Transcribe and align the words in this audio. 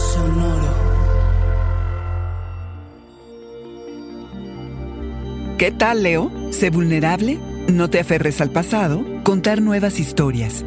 Sonoro. 0.00 0.74
¿Qué 5.58 5.70
tal, 5.70 6.02
Leo? 6.02 6.30
Sé 6.50 6.70
vulnerable, 6.70 7.38
no 7.68 7.90
te 7.90 8.00
aferres 8.00 8.40
al 8.40 8.50
pasado, 8.50 9.04
contar 9.24 9.60
nuevas 9.60 10.00
historias. 10.00 10.64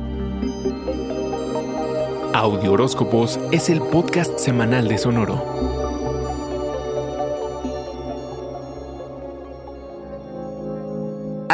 Audio 2.33 2.73
Horóscopos 2.73 3.39
es 3.51 3.69
el 3.69 3.81
podcast 3.81 4.37
semanal 4.37 4.87
de 4.87 4.99
Sonoro. 4.99 5.82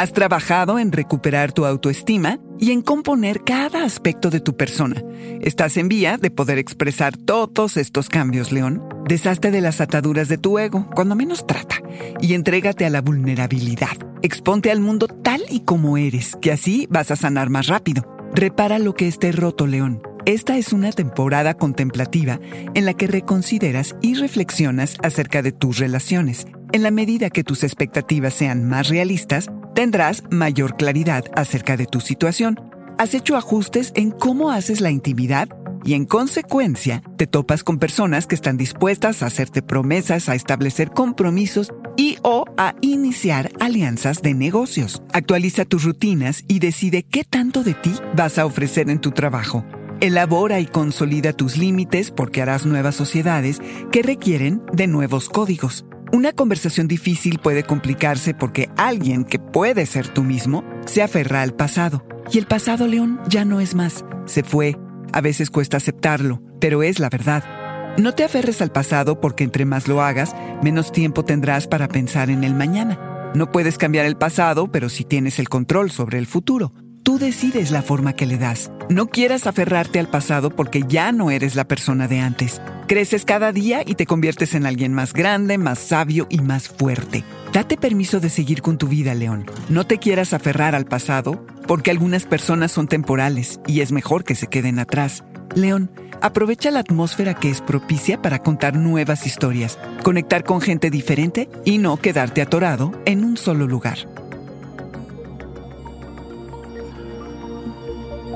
Has 0.00 0.14
trabajado 0.14 0.78
en 0.78 0.92
recuperar 0.92 1.52
tu 1.52 1.66
autoestima 1.66 2.38
y 2.58 2.70
en 2.70 2.80
componer 2.80 3.44
cada 3.44 3.84
aspecto 3.84 4.30
de 4.30 4.40
tu 4.40 4.56
persona. 4.56 5.04
Estás 5.42 5.76
en 5.76 5.90
vía 5.90 6.16
de 6.16 6.30
poder 6.30 6.56
expresar 6.56 7.18
todos 7.18 7.76
estos 7.76 8.08
cambios, 8.08 8.50
León. 8.50 8.82
Deshazte 9.06 9.50
de 9.50 9.60
las 9.60 9.82
ataduras 9.82 10.28
de 10.28 10.38
tu 10.38 10.58
ego, 10.58 10.88
cuando 10.94 11.16
menos 11.16 11.46
trata, 11.46 11.82
y 12.18 12.32
entrégate 12.32 12.86
a 12.86 12.88
la 12.88 13.02
vulnerabilidad. 13.02 13.98
Exponte 14.22 14.70
al 14.70 14.80
mundo 14.80 15.06
tal 15.06 15.42
y 15.50 15.60
como 15.66 15.98
eres, 15.98 16.34
que 16.40 16.50
así 16.50 16.86
vas 16.88 17.10
a 17.10 17.16
sanar 17.16 17.50
más 17.50 17.66
rápido. 17.66 18.02
Repara 18.34 18.78
lo 18.78 18.94
que 18.94 19.06
esté 19.06 19.32
roto, 19.32 19.66
León. 19.66 20.00
Esta 20.24 20.56
es 20.56 20.72
una 20.72 20.92
temporada 20.92 21.52
contemplativa 21.52 22.40
en 22.72 22.86
la 22.86 22.94
que 22.94 23.06
reconsideras 23.06 23.94
y 24.00 24.14
reflexionas 24.14 24.96
acerca 25.02 25.42
de 25.42 25.52
tus 25.52 25.78
relaciones. 25.78 26.46
En 26.72 26.82
la 26.82 26.90
medida 26.90 27.28
que 27.28 27.44
tus 27.44 27.64
expectativas 27.64 28.32
sean 28.32 28.66
más 28.66 28.88
realistas, 28.88 29.50
tendrás 29.74 30.22
mayor 30.30 30.76
claridad 30.76 31.24
acerca 31.34 31.76
de 31.76 31.86
tu 31.86 32.00
situación. 32.00 32.60
Has 32.98 33.14
hecho 33.14 33.36
ajustes 33.36 33.92
en 33.94 34.10
cómo 34.10 34.50
haces 34.50 34.80
la 34.80 34.90
intimidad 34.90 35.48
y 35.84 35.94
en 35.94 36.04
consecuencia 36.04 37.02
te 37.16 37.26
topas 37.26 37.64
con 37.64 37.78
personas 37.78 38.26
que 38.26 38.34
están 38.34 38.56
dispuestas 38.56 39.22
a 39.22 39.26
hacerte 39.26 39.62
promesas, 39.62 40.28
a 40.28 40.34
establecer 40.34 40.90
compromisos 40.90 41.72
y 41.96 42.18
o 42.22 42.44
a 42.56 42.74
iniciar 42.80 43.50
alianzas 43.60 44.22
de 44.22 44.34
negocios. 44.34 45.02
Actualiza 45.12 45.64
tus 45.64 45.84
rutinas 45.84 46.44
y 46.48 46.58
decide 46.58 47.02
qué 47.02 47.24
tanto 47.24 47.62
de 47.62 47.74
ti 47.74 47.94
vas 48.14 48.38
a 48.38 48.46
ofrecer 48.46 48.90
en 48.90 49.00
tu 49.00 49.12
trabajo. 49.12 49.64
Elabora 50.00 50.60
y 50.60 50.66
consolida 50.66 51.32
tus 51.32 51.58
límites 51.58 52.10
porque 52.10 52.40
harás 52.40 52.64
nuevas 52.64 52.94
sociedades 52.94 53.60
que 53.92 54.02
requieren 54.02 54.62
de 54.72 54.86
nuevos 54.86 55.28
códigos. 55.28 55.84
Una 56.20 56.34
conversación 56.34 56.86
difícil 56.86 57.38
puede 57.38 57.62
complicarse 57.62 58.34
porque 58.34 58.68
alguien 58.76 59.24
que 59.24 59.38
puede 59.38 59.86
ser 59.86 60.06
tú 60.06 60.22
mismo 60.22 60.62
se 60.84 61.02
aferra 61.02 61.40
al 61.40 61.54
pasado. 61.54 62.04
Y 62.30 62.36
el 62.36 62.44
pasado, 62.44 62.86
León, 62.86 63.18
ya 63.26 63.46
no 63.46 63.58
es 63.58 63.74
más. 63.74 64.04
Se 64.26 64.42
fue. 64.42 64.76
A 65.14 65.22
veces 65.22 65.48
cuesta 65.48 65.78
aceptarlo, 65.78 66.42
pero 66.60 66.82
es 66.82 66.98
la 66.98 67.08
verdad. 67.08 67.94
No 67.96 68.14
te 68.14 68.22
aferres 68.22 68.60
al 68.60 68.70
pasado 68.70 69.18
porque 69.18 69.44
entre 69.44 69.64
más 69.64 69.88
lo 69.88 70.02
hagas, 70.02 70.36
menos 70.62 70.92
tiempo 70.92 71.24
tendrás 71.24 71.66
para 71.66 71.88
pensar 71.88 72.28
en 72.28 72.44
el 72.44 72.54
mañana. 72.54 73.32
No 73.34 73.50
puedes 73.50 73.78
cambiar 73.78 74.04
el 74.04 74.18
pasado, 74.18 74.70
pero 74.70 74.90
sí 74.90 75.04
tienes 75.04 75.38
el 75.38 75.48
control 75.48 75.90
sobre 75.90 76.18
el 76.18 76.26
futuro. 76.26 76.74
Tú 77.10 77.18
decides 77.18 77.72
la 77.72 77.82
forma 77.82 78.12
que 78.12 78.24
le 78.24 78.38
das. 78.38 78.70
No 78.88 79.08
quieras 79.08 79.48
aferrarte 79.48 79.98
al 79.98 80.08
pasado 80.08 80.48
porque 80.48 80.84
ya 80.86 81.10
no 81.10 81.32
eres 81.32 81.56
la 81.56 81.64
persona 81.64 82.06
de 82.06 82.20
antes. 82.20 82.62
Creces 82.86 83.24
cada 83.24 83.50
día 83.50 83.82
y 83.84 83.96
te 83.96 84.06
conviertes 84.06 84.54
en 84.54 84.64
alguien 84.64 84.94
más 84.94 85.12
grande, 85.12 85.58
más 85.58 85.80
sabio 85.80 86.28
y 86.30 86.38
más 86.38 86.68
fuerte. 86.68 87.24
Date 87.52 87.76
permiso 87.76 88.20
de 88.20 88.30
seguir 88.30 88.62
con 88.62 88.78
tu 88.78 88.86
vida, 88.86 89.12
León. 89.16 89.46
No 89.68 89.88
te 89.88 89.98
quieras 89.98 90.32
aferrar 90.32 90.76
al 90.76 90.84
pasado 90.84 91.44
porque 91.66 91.90
algunas 91.90 92.26
personas 92.26 92.70
son 92.70 92.86
temporales 92.86 93.58
y 93.66 93.80
es 93.80 93.90
mejor 93.90 94.22
que 94.22 94.36
se 94.36 94.46
queden 94.46 94.78
atrás. 94.78 95.24
León, 95.56 95.90
aprovecha 96.20 96.70
la 96.70 96.78
atmósfera 96.78 97.34
que 97.34 97.50
es 97.50 97.60
propicia 97.60 98.22
para 98.22 98.38
contar 98.38 98.76
nuevas 98.76 99.26
historias, 99.26 99.80
conectar 100.04 100.44
con 100.44 100.60
gente 100.60 100.90
diferente 100.90 101.48
y 101.64 101.78
no 101.78 101.96
quedarte 101.96 102.40
atorado 102.40 102.92
en 103.04 103.24
un 103.24 103.36
solo 103.36 103.66
lugar. 103.66 103.98